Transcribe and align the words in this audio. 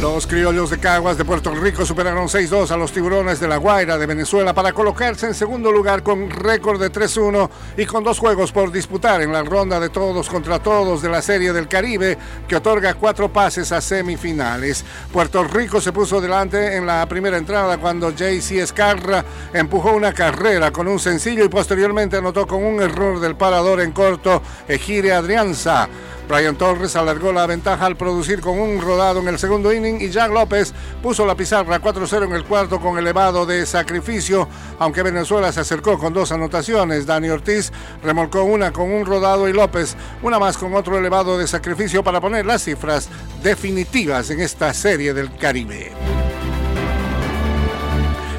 Los 0.00 0.26
criollos 0.26 0.68
de 0.68 0.78
Caguas 0.78 1.16
de 1.16 1.24
Puerto 1.24 1.54
Rico 1.54 1.86
superaron 1.86 2.28
6-2 2.28 2.70
a 2.70 2.76
los 2.76 2.92
tiburones 2.92 3.40
de 3.40 3.48
La 3.48 3.56
Guaira 3.56 3.96
de 3.96 4.04
Venezuela 4.04 4.52
para 4.52 4.74
colocarse 4.74 5.26
en 5.26 5.32
segundo 5.32 5.72
lugar 5.72 6.02
con 6.02 6.28
récord 6.28 6.78
de 6.78 6.92
3-1 6.92 7.48
y 7.78 7.86
con 7.86 8.04
dos 8.04 8.18
juegos 8.18 8.52
por 8.52 8.70
disputar 8.70 9.22
en 9.22 9.32
la 9.32 9.42
ronda 9.42 9.80
de 9.80 9.88
todos 9.88 10.28
contra 10.28 10.58
todos 10.58 11.00
de 11.00 11.08
la 11.08 11.22
Serie 11.22 11.54
del 11.54 11.66
Caribe 11.66 12.18
que 12.46 12.56
otorga 12.56 12.92
cuatro 12.92 13.32
pases 13.32 13.72
a 13.72 13.80
semifinales. 13.80 14.84
Puerto 15.10 15.42
Rico 15.44 15.80
se 15.80 15.94
puso 15.94 16.20
delante 16.20 16.76
en 16.76 16.84
la 16.84 17.08
primera 17.08 17.38
entrada 17.38 17.78
cuando 17.78 18.10
JC 18.10 18.58
Escarra 18.58 19.24
empujó 19.54 19.92
una 19.92 20.12
carrera 20.12 20.72
con 20.72 20.88
un 20.88 20.98
sencillo 20.98 21.42
y 21.42 21.48
posteriormente 21.48 22.18
anotó 22.18 22.46
con 22.46 22.62
un 22.62 22.82
error 22.82 23.18
del 23.18 23.36
parador 23.36 23.80
en 23.80 23.92
corto 23.92 24.42
Ejire 24.68 25.14
Adrianza. 25.14 25.88
Brian 26.28 26.56
Torres 26.56 26.96
alargó 26.96 27.32
la 27.32 27.46
ventaja 27.46 27.86
al 27.86 27.96
producir 27.96 28.40
con 28.40 28.58
un 28.58 28.80
rodado 28.80 29.20
en 29.20 29.28
el 29.28 29.38
segundo 29.38 29.72
inning 29.72 30.00
y 30.00 30.10
Jack 30.10 30.32
López 30.32 30.74
puso 31.02 31.24
la 31.24 31.36
pizarra 31.36 31.80
4-0 31.80 32.24
en 32.24 32.32
el 32.32 32.44
cuarto 32.44 32.80
con 32.80 32.98
elevado 32.98 33.46
de 33.46 33.64
sacrificio, 33.64 34.48
aunque 34.78 35.02
Venezuela 35.02 35.52
se 35.52 35.60
acercó 35.60 35.98
con 35.98 36.12
dos 36.12 36.32
anotaciones. 36.32 37.06
Dani 37.06 37.28
Ortiz 37.28 37.72
remolcó 38.02 38.42
una 38.42 38.72
con 38.72 38.92
un 38.92 39.06
rodado 39.06 39.48
y 39.48 39.52
López 39.52 39.96
una 40.22 40.38
más 40.38 40.56
con 40.58 40.74
otro 40.74 40.98
elevado 40.98 41.38
de 41.38 41.46
sacrificio 41.46 42.02
para 42.02 42.20
poner 42.20 42.44
las 42.44 42.64
cifras 42.64 43.08
definitivas 43.42 44.30
en 44.30 44.40
esta 44.40 44.74
serie 44.74 45.14
del 45.14 45.32
Caribe. 45.36 46.15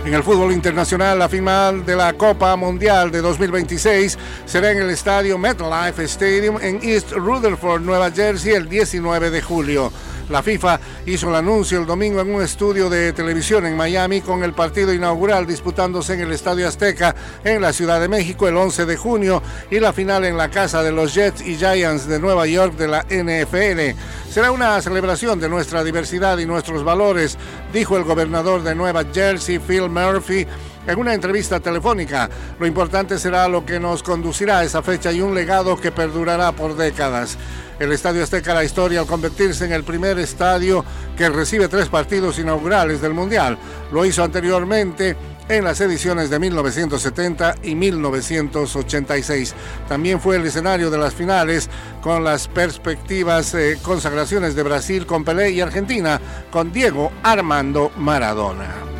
En 0.07 0.13
el 0.13 0.23
fútbol 0.23 0.53
internacional, 0.53 1.19
la 1.19 1.27
final 1.27 1.85
de 1.85 1.93
la 1.93 2.13
Copa 2.13 2.55
Mundial 2.55 3.11
de 3.11 3.19
2026 3.19 4.17
será 4.45 4.71
en 4.71 4.77
el 4.77 4.89
estadio 4.89 5.37
MetLife 5.37 6.01
Stadium 6.05 6.57
en 6.61 6.79
East 6.81 7.11
Rutherford, 7.11 7.81
Nueva 7.81 8.09
Jersey, 8.09 8.53
el 8.53 8.69
19 8.69 9.29
de 9.29 9.41
julio. 9.41 9.91
La 10.29 10.43
FIFA 10.43 10.79
hizo 11.05 11.29
el 11.29 11.35
anuncio 11.35 11.79
el 11.79 11.85
domingo 11.85 12.19
en 12.19 12.35
un 12.35 12.41
estudio 12.41 12.89
de 12.89 13.13
televisión 13.13 13.65
en 13.65 13.77
Miami 13.77 14.19
con 14.19 14.43
el 14.43 14.53
partido 14.53 14.93
inaugural 14.93 15.47
disputándose 15.47 16.15
en 16.15 16.21
el 16.21 16.33
Estadio 16.33 16.67
Azteca 16.67 17.15
en 17.45 17.61
la 17.61 17.71
Ciudad 17.71 18.01
de 18.01 18.09
México 18.09 18.47
el 18.47 18.57
11 18.57 18.85
de 18.85 18.97
junio 18.97 19.41
y 19.71 19.79
la 19.79 19.93
final 19.93 20.25
en 20.25 20.35
la 20.35 20.49
casa 20.49 20.83
de 20.83 20.91
los 20.91 21.13
Jets 21.13 21.41
y 21.47 21.55
Giants 21.55 22.07
de 22.07 22.19
Nueva 22.19 22.45
York 22.45 22.75
de 22.75 22.87
la 22.89 23.03
NFL. 23.03 23.97
Será 24.29 24.51
una 24.51 24.81
celebración 24.81 25.39
de 25.39 25.47
nuestra 25.47 25.83
diversidad 25.83 26.37
y 26.39 26.45
nuestros 26.45 26.83
valores, 26.83 27.37
dijo 27.71 27.95
el 27.95 28.03
gobernador 28.03 28.63
de 28.63 28.75
Nueva 28.75 29.05
Jersey, 29.13 29.59
Phil 29.59 29.89
Murphy, 29.89 30.45
en 30.87 30.99
una 30.99 31.13
entrevista 31.13 31.59
telefónica. 31.59 32.29
Lo 32.59 32.65
importante 32.65 33.19
será 33.19 33.47
lo 33.47 33.65
que 33.65 33.79
nos 33.79 34.01
conducirá 34.01 34.59
a 34.59 34.63
esa 34.63 34.81
fecha 34.81 35.11
y 35.11 35.21
un 35.21 35.35
legado 35.35 35.79
que 35.79 35.91
perdurará 35.91 36.51
por 36.53 36.75
décadas. 36.75 37.37
El 37.79 37.91
Estadio 37.91 38.23
Azteca 38.23 38.55
la 38.55 38.63
historia 38.63 39.01
al 39.01 39.05
convertirse 39.05 39.65
en 39.65 39.71
el 39.71 39.83
primer 39.83 40.17
estadio 40.17 40.83
que 41.15 41.29
recibe 41.29 41.67
tres 41.67 41.89
partidos 41.89 42.39
inaugurales 42.39 43.01
del 43.01 43.13
Mundial. 43.13 43.57
Lo 43.91 44.03
hizo 44.03 44.23
anteriormente 44.23 45.15
en 45.49 45.63
las 45.63 45.79
ediciones 45.79 46.29
de 46.29 46.39
1970 46.39 47.55
y 47.63 47.75
1986. 47.75 49.53
También 49.87 50.19
fue 50.19 50.37
el 50.37 50.45
escenario 50.45 50.89
de 50.89 50.97
las 50.97 51.13
finales 51.13 51.69
con 52.01 52.23
las 52.23 52.47
perspectivas 52.47 53.53
eh, 53.53 53.77
consagraciones 53.81 54.55
de 54.55 54.63
Brasil 54.63 55.05
con 55.05 55.23
Pelé 55.23 55.51
y 55.51 55.61
Argentina 55.61 56.19
con 56.49 56.71
Diego 56.71 57.11
Armando 57.23 57.91
Maradona. 57.97 58.96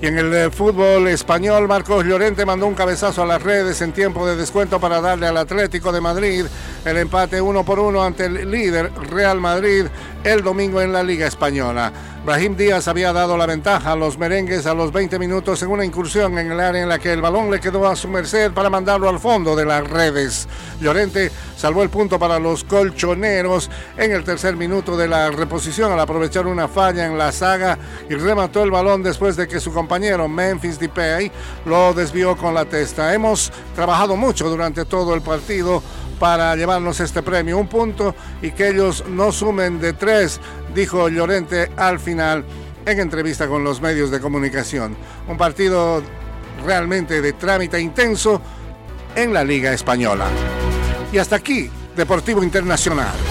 Y 0.00 0.06
en 0.06 0.16
el 0.16 0.32
eh, 0.32 0.50
fútbol 0.50 1.08
español, 1.08 1.66
Marcos 1.66 2.04
Llorente 2.04 2.46
mandó 2.46 2.68
un 2.68 2.74
cabezazo 2.74 3.22
a 3.22 3.26
las 3.26 3.42
redes 3.42 3.82
en 3.82 3.90
tiempo 3.90 4.24
de 4.28 4.36
descuento 4.36 4.78
para 4.78 5.00
darle 5.00 5.26
al 5.26 5.36
Atlético 5.36 5.90
de 5.90 6.00
Madrid 6.00 6.44
el 6.84 6.96
empate 6.98 7.40
uno 7.40 7.64
por 7.64 7.80
uno 7.80 8.04
ante 8.04 8.26
el 8.26 8.48
líder 8.48 8.92
Real 9.10 9.40
Madrid 9.40 9.86
el 10.22 10.42
domingo 10.42 10.80
en 10.80 10.92
la 10.92 11.02
Liga 11.02 11.26
Española. 11.26 11.92
Brahim 12.24 12.56
Díaz 12.56 12.88
había 12.88 13.12
dado 13.12 13.36
la 13.36 13.46
ventaja 13.46 13.92
a 13.92 13.96
los 13.96 14.18
merengues 14.18 14.66
a 14.66 14.74
los 14.74 14.92
20 14.92 15.18
minutos 15.18 15.62
en 15.62 15.70
una 15.70 15.84
incursión 15.84 16.36
en 16.38 16.52
el 16.52 16.60
área 16.60 16.82
en 16.82 16.88
la 16.88 16.98
que 16.98 17.12
el 17.12 17.22
balón 17.22 17.50
le 17.50 17.60
quedó 17.60 17.88
a 17.88 17.96
su 17.96 18.08
merced 18.08 18.52
para 18.52 18.68
mandarlo 18.68 19.08
al 19.08 19.18
fondo 19.18 19.56
de 19.56 19.64
las 19.64 19.88
redes. 19.88 20.46
Llorente 20.80 21.30
salvó 21.56 21.82
el 21.82 21.88
punto 21.88 22.18
para 22.18 22.38
los 22.38 22.64
colchoneros 22.64 23.70
en 23.96 24.12
el 24.12 24.24
tercer 24.24 24.56
minuto 24.56 24.96
de 24.96 25.08
la 25.08 25.30
reposición 25.30 25.90
al 25.92 26.00
aprovechar 26.00 26.46
una 26.46 26.68
falla 26.68 27.06
en 27.06 27.16
la 27.16 27.32
saga 27.32 27.78
y 28.10 28.14
remató 28.14 28.62
el 28.62 28.70
balón 28.70 29.02
después 29.02 29.36
de 29.36 29.48
que 29.48 29.60
su 29.60 29.72
compañero 29.88 30.28
Memphis 30.28 30.78
Depay 30.78 31.32
lo 31.64 31.94
desvió 31.94 32.36
con 32.36 32.52
la 32.52 32.66
testa. 32.66 33.14
Hemos 33.14 33.50
trabajado 33.74 34.16
mucho 34.16 34.50
durante 34.50 34.84
todo 34.84 35.14
el 35.14 35.22
partido 35.22 35.82
para 36.20 36.54
llevarnos 36.56 37.00
este 37.00 37.22
premio. 37.22 37.56
Un 37.56 37.68
punto 37.68 38.14
y 38.42 38.50
que 38.50 38.68
ellos 38.68 39.02
no 39.08 39.32
sumen 39.32 39.80
de 39.80 39.94
tres, 39.94 40.42
dijo 40.74 41.08
Llorente 41.08 41.70
al 41.78 41.98
final 41.98 42.44
en 42.84 43.00
entrevista 43.00 43.48
con 43.48 43.64
los 43.64 43.80
medios 43.80 44.10
de 44.10 44.20
comunicación. 44.20 44.94
Un 45.26 45.38
partido 45.38 46.02
realmente 46.66 47.22
de 47.22 47.32
trámite 47.32 47.80
intenso 47.80 48.42
en 49.14 49.32
la 49.32 49.42
Liga 49.42 49.72
Española. 49.72 50.26
Y 51.10 51.16
hasta 51.16 51.36
aquí, 51.36 51.70
Deportivo 51.96 52.44
Internacional. 52.44 53.27